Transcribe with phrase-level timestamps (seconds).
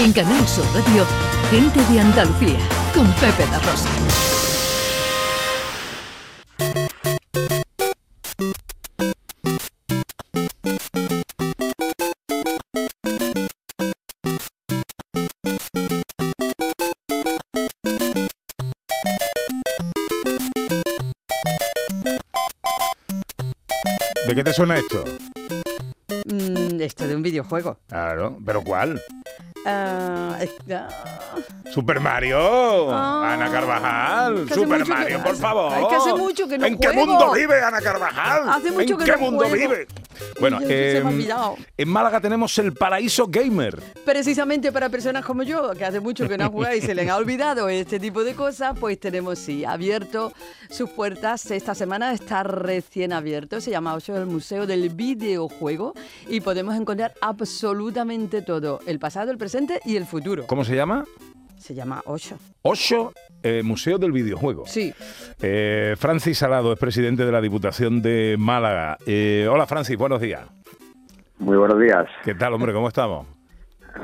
[0.00, 1.04] En Canal Sur Radio,
[1.50, 2.56] Gente de Andalucía,
[2.94, 3.88] con Pepe La Rosa.
[24.28, 25.04] ¿De qué te suena esto?
[26.26, 27.78] Mm, esto de un videojuego.
[27.88, 29.02] Claro, ¿pero cuál?
[29.70, 30.88] Ah, es- ah,
[31.70, 35.72] Super Mario, Ah, Ana Carvajal, Super mucho que- Mario, por favor.
[35.74, 37.04] ay, que hace mucho que no ¿En qué juego.
[37.06, 38.48] mundo vive Ana Carvajal?
[38.48, 39.54] Hace mucho ¿En que qué no mundo juego.
[39.68, 39.86] vive?
[40.40, 41.56] Bueno, Ay, se me ha olvidado.
[41.76, 43.80] en Málaga tenemos el Paraíso Gamer.
[44.04, 47.16] Precisamente para personas como yo, que hace mucho que no jugáis y se les ha
[47.16, 50.32] olvidado este tipo de cosas, pues tenemos sí, abierto
[50.70, 51.50] sus puertas.
[51.50, 55.94] Esta semana está recién abierto, se llama Ocho el Museo del Videojuego
[56.28, 60.46] y podemos encontrar absolutamente todo, el pasado, el presente y el futuro.
[60.46, 61.04] ¿Cómo se llama?
[61.58, 62.36] Se llama Ocho.
[62.62, 64.64] Ocho eh, Museo del Videojuego.
[64.66, 64.92] Sí.
[65.42, 68.96] Eh, Francis Salado es presidente de la Diputación de Málaga.
[69.06, 70.42] Eh, hola Francis, buenos días.
[71.38, 72.06] Muy buenos días.
[72.24, 72.72] ¿Qué tal, hombre?
[72.72, 73.26] ¿Cómo estamos?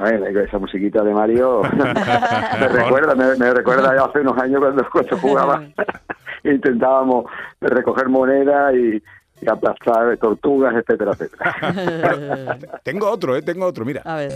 [0.01, 1.63] Ay, esa musiquita de Mario
[2.59, 5.65] me recuerda, me, me recuerda ya hace unos años cuando, cuando jugaba.
[6.45, 7.27] Intentábamos
[7.61, 9.03] recoger moneda y,
[9.41, 12.59] y aplastar tortugas, etcétera, etcétera.
[12.83, 13.43] Tengo otro, ¿eh?
[13.43, 14.03] Tengo otro, mira.
[14.05, 14.33] A ver.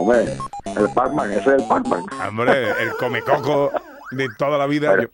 [0.00, 0.24] Hombre,
[0.78, 2.04] el Pac-Man, ese es el Pac-Man.
[2.28, 3.70] Hombre, el comecoco
[4.12, 4.94] de toda la vida.
[5.02, 5.08] Yo-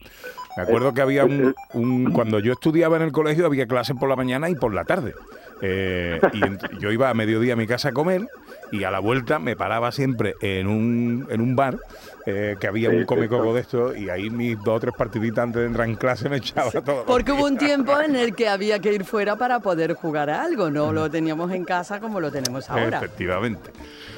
[0.57, 4.09] me acuerdo que había un, un- Cuando yo estudiaba en el colegio había clases por
[4.09, 5.15] la mañana y por la tarde.
[5.63, 8.27] Eh, y yo iba a mediodía a mi casa a comer
[8.73, 11.79] y a la vuelta me paraba siempre en un, en un bar
[12.27, 13.53] eh, que había Sí, un sí.
[13.55, 16.37] de esto y ahí mis dos o tres partiditas antes de entrar en clase me
[16.39, 17.05] echaba todo.
[17.07, 20.43] Porque hubo un tiempo en el que había que ir fuera para poder jugar a
[20.43, 22.99] algo, no lo teníamos en casa como lo tenemos ahora.
[22.99, 23.71] Efectivamente.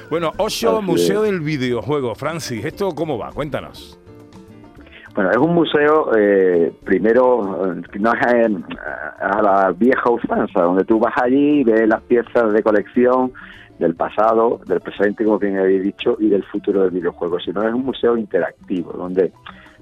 [0.09, 2.15] Bueno, Osho, Museo del Videojuego.
[2.15, 3.31] Francis, ¿esto cómo va?
[3.31, 3.99] Cuéntanos.
[5.13, 8.65] Bueno, es un museo, eh, primero, eh, no es en-
[9.19, 13.31] a la vieja usanza, donde tú vas allí y ves las piezas de colección
[13.79, 17.73] del pasado, del presente, como bien habéis dicho, y del futuro del videojuego, sino es
[17.73, 19.31] un museo interactivo, donde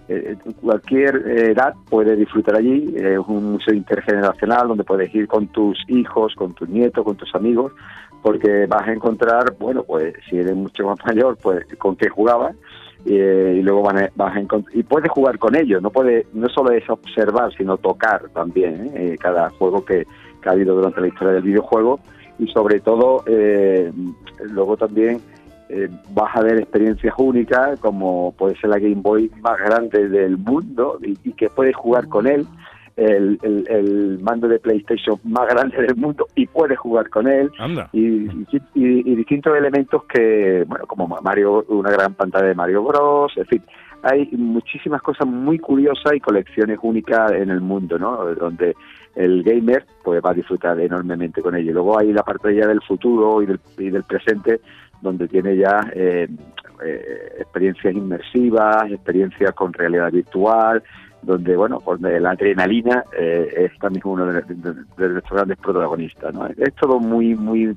[0.10, 5.48] eh, cualquier eh, edad puede disfrutar allí, es un museo intergeneracional donde puedes ir con
[5.48, 7.74] tus hijos, con tus nietos, con tus amigos,
[8.22, 12.56] porque vas a encontrar, bueno, pues si eres mucho más mayor, pues con qué jugabas,
[13.06, 14.42] eh, y luego van a- vas a
[14.74, 18.92] y puedes jugar con ellos no puede no solo es observar sino tocar también.
[18.96, 20.06] Eh, cada juego que,
[20.42, 22.00] que ha habido durante la historia del videojuego
[22.40, 23.92] y sobre todo eh,
[24.52, 25.22] luego también
[25.70, 30.38] eh, vas a ver experiencias únicas como puede ser la Game Boy más grande del
[30.38, 32.46] mundo y, y que puedes jugar con él
[32.96, 37.52] el, el- el mando de PlayStation más grande del mundo y puedes jugar con él
[37.94, 38.28] y,
[38.74, 43.46] y- y distintos elementos que, bueno, como Mario, una gran pantalla de Mario Bros, en
[43.46, 43.62] fin,
[44.04, 48.24] hay muchísimas cosas muy curiosas y colecciones únicas en el mundo, ¿no?
[48.36, 48.76] Donde
[49.16, 51.74] el gamer pues va a disfrutar enormemente con ello.
[51.74, 54.60] Luego hay la parte ya del futuro y del, y del presente,
[55.02, 56.28] donde tiene ya eh,
[56.84, 60.84] eh, experiencias inmersivas, experiencias con realidad virtual,
[61.22, 66.34] donde, bueno, donde la adrenalina eh, es también uno de, de- de nuestros grandes protagonistas,
[66.34, 66.48] ¿no?
[66.48, 67.76] Es todo muy, muy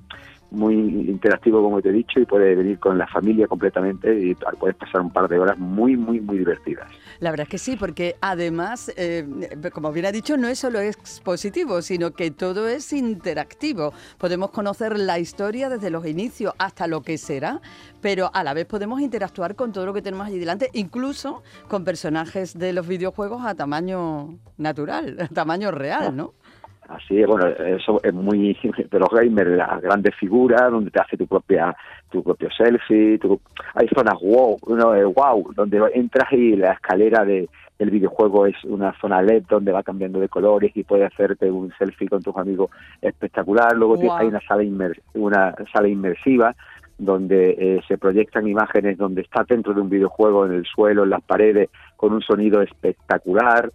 [0.50, 4.76] muy interactivo como te he dicho y puede venir con la familia completamente y puedes
[4.76, 6.88] pasar un par de horas muy muy muy divertidas
[7.20, 9.26] La verdad es que sí, porque además, eh,
[9.72, 13.92] como bien ha dicho, no es solo expositivo, sino que todo es interactivo.
[14.18, 17.60] Podemos conocer la historia desde los inicios hasta lo que será,
[18.00, 21.84] pero a la vez podemos interactuar con todo lo que tenemos allí delante, incluso con
[21.84, 26.34] personajes de los videojuegos a tamaño natural, a tamaño real, ¿no?
[26.90, 28.56] Así es, bueno, eso es muy
[28.90, 31.74] de los gamers, las grandes figuras donde te hace tu propia
[32.10, 33.40] tu propio selfie, tu-
[33.74, 38.92] hay zonas wow, uno, wow, donde entras y la escalera de, del videojuego es una
[39.00, 42.70] zona LED donde va cambiando de colores y puedes hacerte un selfie con tus amigos
[43.00, 43.76] espectacular.
[43.76, 46.56] Luego tienes- hay una sala inmer- una sala inmersiva
[46.98, 51.10] donde eh, se proyectan imágenes donde está dentro de un videojuego en el suelo, en
[51.10, 53.70] las paredes, con un sonido espectacular.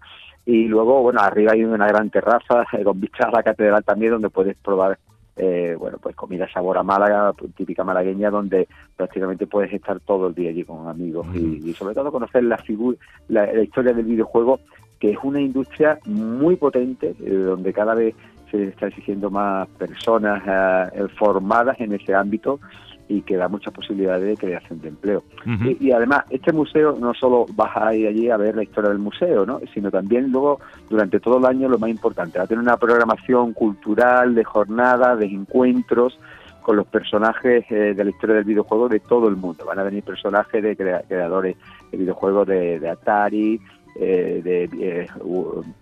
[0.45, 4.11] Y luego, bueno, arriba hay una gran terraza eh, con vistas a la catedral también,
[4.11, 4.99] donde puedes probar,
[5.35, 10.27] eh, bueno, pues comida sabor a Málaga, pues, típica malagueña, donde prácticamente puedes estar todo
[10.27, 12.97] el día allí con amigos y, y sobre todo conocer la figura,
[13.27, 14.59] la, la historia del videojuego,
[14.99, 18.15] que es una industria muy potente, eh, donde cada vez
[18.51, 22.59] se está exigiendo más personas eh, formadas en ese ámbito
[23.07, 25.23] y que da muchas posibilidades de creación de empleo.
[25.45, 28.89] Y, y además, este museo no solo vas a ir allí a ver la historia
[28.89, 29.59] del museo, ¿no?
[29.73, 30.59] sino también luego,
[30.89, 35.19] durante todo el año, lo más importante, va a tener una programación cultural, de jornadas,
[35.19, 36.19] de encuentros,
[36.65, 39.65] con los personajes eh, de la historia del videojuego de todo el mundo.
[39.65, 41.57] Van a venir personajes de creadores
[41.91, 43.61] de videojuegos de, Atari,
[43.99, 45.07] eh, de eh,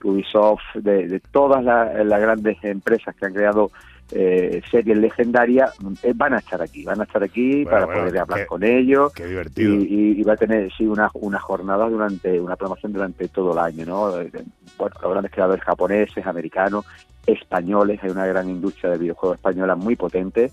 [0.04, 3.72] Ubisoft, de, todas las grandes empresas que han creado
[4.16, 5.74] eh, series legendarias
[6.04, 9.12] eh, van a estar aquí, van a estar aquí para poder hablar con ellos.
[9.14, 9.74] Qué divertido.
[9.74, 13.86] Y, va a tener sí una, una jornada durante, una programación durante todo el año,
[13.86, 14.22] ¿no?
[14.22, 14.30] Eh,
[14.78, 16.86] bueno, los grandes creadores japoneses, americanos,
[17.26, 20.52] españoles, hay una gran industria de videojuegos española muy potente,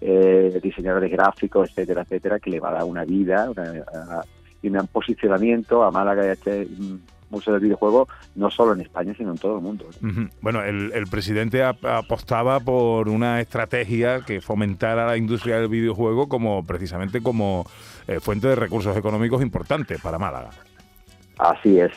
[0.00, 3.48] eh, diseñadores gráficos, etcétera, etcétera, que le va a dar una vida
[4.62, 6.66] y un posicionamiento a Málaga y a este
[7.32, 8.06] Museo del Videojuego,
[8.36, 9.86] no solo en España, sino en todo el mundo.
[10.40, 17.20] Bueno, el, presidente apostaba por una estrategia que fomentara la industria del videojuego como precisamente
[17.20, 17.66] como
[18.06, 20.50] eh, fuente de recursos económicos importantes para Málaga.
[21.38, 21.90] Así es.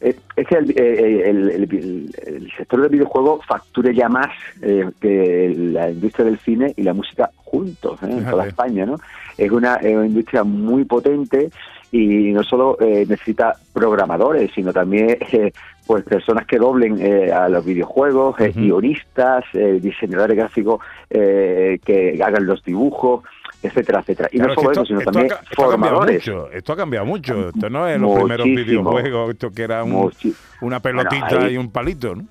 [0.00, 4.30] Eh, es que eh, el, sector del videojuego facture ya más
[4.60, 8.96] que la industria del cine y la música juntos en toda España, ¿no?
[9.36, 11.50] Es una, es una industria muy potente
[11.92, 15.52] y no solo eh, necesita programadores, sino también eh,
[15.86, 20.80] pues personas que doblen eh, a los videojuegos, guionistas, diseñadores gráficos
[21.10, 23.22] que hagan los dibujos
[23.64, 24.28] etcétera, etcétera.
[24.32, 26.28] Y no solo eso, sino también formadores.
[26.52, 27.50] esto ha cambiado mucho.
[27.50, 32.24] Esto no es los primeros videojuegos, esto que era una pelotita y un palito, ¿no?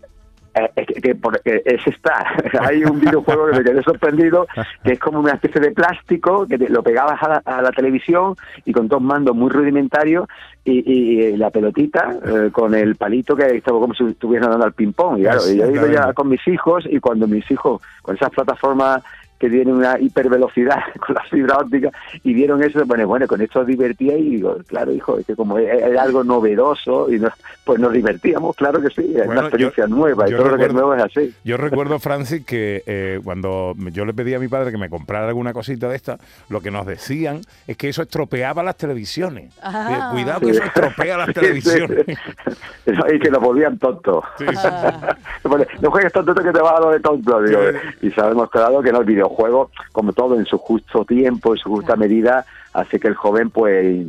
[0.53, 2.25] Eh, es que, porque es está.
[2.62, 4.48] Hay un videojuego que me quedé sorprendido,
[4.83, 8.88] que es como una especie de plástico que lo pegabas a la, televisión y con
[8.89, 10.27] dos mandos muy rudimentarios
[10.65, 15.19] y, la pelotita eh, con el palito que estaba como si estuvieran dando al ping-pong.
[15.19, 18.30] Y claro, yo he ido ya con mis hijos y cuando mis hijos, con esas
[18.30, 19.01] plataformas
[19.42, 21.90] que tiene una hipervelocidad con la fibra óptica
[22.24, 25.36] y vieron eso, bueno, bueno, con esto os divertía y digo, claro, hijo, es que
[25.36, 27.20] como era algo novedoso y
[27.66, 30.74] pues nos divertíamos, claro que sí, es una experiencia nueva y todo lo que es
[30.74, 31.34] nuevo es así.
[31.44, 35.28] Yo recuerdo, Francis, que eh, cuando yo le pedí a mi padre que me comprara
[35.28, 39.58] alguna cosita de esta, lo que nos decían es que eso estropeaba las televisiones.
[39.64, 40.10] Ah.
[40.12, 42.06] Cuidado que eso estropea las televisiones.
[42.86, 44.24] y que nos volvían tontos.
[45.82, 47.42] no juegues tonto que te va a dar de tonto.
[47.42, 47.60] Digo,
[48.04, 51.54] y se ha demostrado que no, el video juego, como todo, en su justo tiempo,
[51.54, 54.07] en su justa medida, hace que el joven pues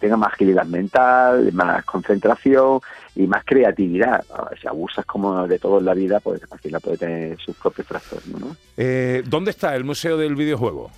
[0.00, 2.80] tenga más agilidad mental, más concentración
[3.14, 4.24] y más creatividad.
[4.60, 7.86] Si abusas como de todo en la vida, pues al final puede tener sus propios
[7.86, 8.40] trastornos.
[8.40, 8.56] ¿no?
[8.76, 10.90] Eh, ¿Dónde está el Museo del Videojuego?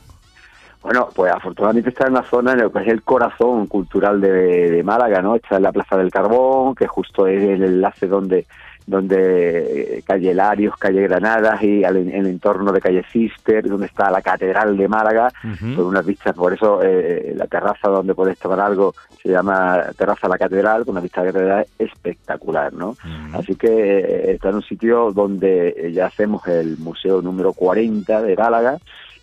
[0.82, 4.70] Bueno, pues afortunadamente está en la zona en lo que es el corazón cultural de,
[4.70, 5.34] de Málaga, ¿no?
[5.34, 8.46] Está en la Plaza del Carbón, que justo es el enlace donde
[8.86, 14.10] donde eh, calle Larios, calle Granadas y en el entorno de calle Cister, donde está
[14.10, 18.60] la Catedral de Málaga, con unas vistas, por eso eh, la terraza donde puedes tomar
[18.60, 22.96] algo se llama Terraza la Catedral, con una vista de la catedral espectacular, ¿no?
[23.32, 28.36] Así que eh, está en un sitio donde ya hacemos el museo número 40 de
[28.36, 28.78] Málaga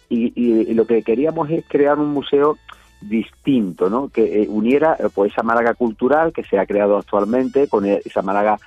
[0.10, 2.58] y, y, lo que queríamos es crear un museo
[3.00, 4.10] distinto, ¿no?
[4.10, 8.60] Que uniera pues esa Málaga cultural que se ha creado actualmente con esa Málaga eh,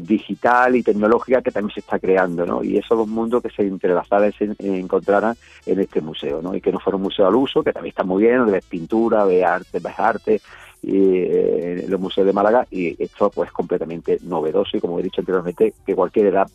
[0.00, 2.64] digital y tecnológica que también se está creando, ¿no?
[2.64, 5.36] Y esos dos mundos que se entrelazaran se encontraran
[5.66, 6.54] en este museo, ¿no?
[6.54, 9.26] Y que no fuera un museo al uso, que también está muy bien, de pintura,
[9.26, 10.40] de arte, ves arte,
[10.82, 15.20] y eh, los museos de Málaga y esto pues completamente novedoso y como he dicho
[15.20, 16.50] anteriormente que cualquier edad,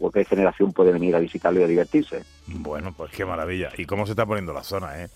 [0.00, 2.22] cualquier generación puede venir a visitarlo y a divertirse.
[2.46, 3.70] Bueno, pues qué maravilla.
[3.76, 5.08] ¿Y cómo se está poniendo la zona, eh?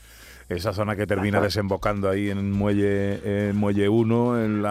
[0.51, 4.65] Esa zona que termina desembocando ahí en el muelle, muelle 1, en,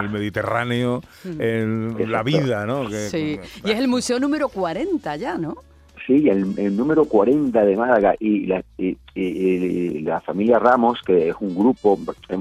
[0.00, 2.90] el Mediterráneo, en la vida, ¿no?
[2.90, 5.56] sí, y es el museo número 40 ya, ¿no?
[6.08, 8.14] Sí, el, número 40 de Málaga.
[8.18, 11.98] Y la, y, la familia Ramos, que es un grupo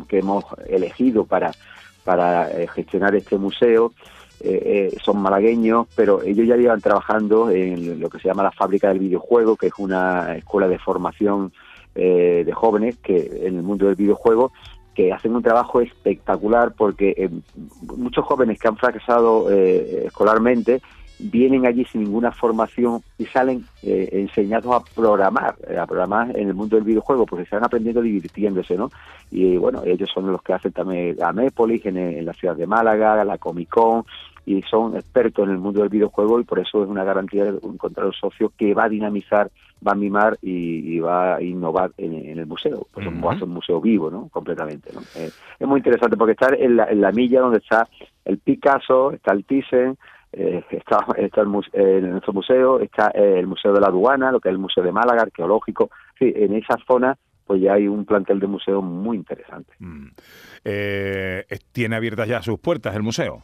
[0.07, 1.51] que hemos elegido para,
[2.05, 3.91] para eh, gestionar este museo,
[4.39, 8.51] eh, eh, son malagueños, pero ellos ya llevan trabajando en lo que se llama la
[8.51, 11.51] fábrica del videojuego, que es una escuela de formación
[11.97, 14.51] eh, de jóvenes que en el mundo del videojuego
[14.93, 17.29] que hacen un trabajo espectacular porque eh,
[17.97, 20.81] muchos jóvenes que han fracasado eh, escolarmente
[21.19, 26.75] vienen allí sin ninguna formación y salen enseñados a programar, a programar en el mundo
[26.75, 28.91] del videojuego, porque están aprendiendo divirtiéndose, ¿no?
[29.31, 32.67] Y bueno, ellos son los que hacen también la Mépolis en, en la ciudad de
[32.67, 34.05] Málaga, la Comic Con,
[34.47, 37.59] y son expertos en el mundo del videojuego y por eso es una garantía de
[37.61, 39.51] encontrar un socio que va a dinamizar,
[39.85, 42.87] va a mimar y, va a innovar en, el museo.
[42.93, 44.29] Pues va a ser un museo vivo, ¿no?
[44.29, 45.01] Completamente, ¿no?
[45.15, 45.29] Eh,
[45.59, 47.87] es muy interesante porque está en la, milla donde está
[48.25, 49.97] el Picasso, está el Thyssen,
[50.33, 54.39] eh, está, está el, eh, en nuestro museo, está el Museo de la Aduana, lo
[54.39, 55.89] que es el Museo de Málaga, arqueológico.
[56.17, 59.71] Sí, en esa zona pues ya hay un plantel de museo muy interesante.
[59.79, 60.07] Mm.
[61.71, 63.43] ¿Tiene abiertas ya sus puertas el museo?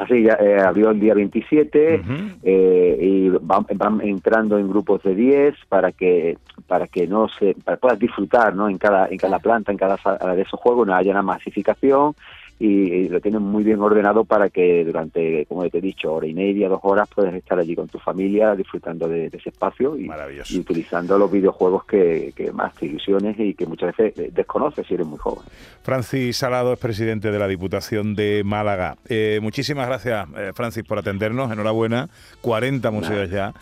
[0.00, 2.02] Así, ya, eh, abrió el día 27
[2.42, 3.66] eh, y van,
[4.00, 8.68] entrando en grupos de 10 para que para que no se para puedas disfrutar no
[8.68, 12.14] en cada en cada planta en cada sala de esos juegos no haya una masificación
[12.60, 16.34] y, lo tienen muy bien ordenado para que durante, como te he dicho, hora y
[16.34, 20.10] media, dos horas puedes estar allí con tu familia disfrutando de, ese espacio y,
[20.58, 25.06] utilizando los videojuegos que, más te ilusiones y que muchas veces eh, desconoces si eres
[25.06, 25.44] muy joven.
[25.82, 28.96] Francis Salado es presidente de la Diputación de Málaga.
[29.08, 31.50] Eh, muchísimas gracias, eh, Francis, por atendernos.
[31.50, 32.10] Enhorabuena.
[32.42, 33.54] 40 museos ya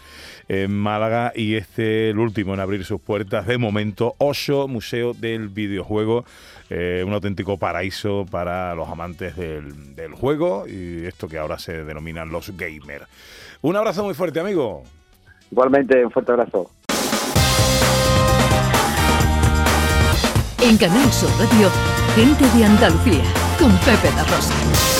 [0.48, 5.48] en Málaga y este el último en abrir sus puertas de momento, Oso, Museo del
[5.48, 6.24] Videojuego,
[6.70, 11.85] eh, un auténtico paraíso para los amantes del, del juego y esto que ahora se
[11.85, 13.07] denominan los gamers.
[13.62, 14.85] Un abrazo muy fuerte, amigo.
[15.50, 16.71] Igualmente, un fuerte abrazo.
[20.61, 21.71] En Canal Sur Radio,
[22.14, 23.25] gente de Andalucía,
[23.59, 24.97] con Pepe La Rosa.